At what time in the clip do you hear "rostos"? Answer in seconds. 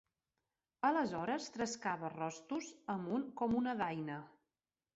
2.15-2.73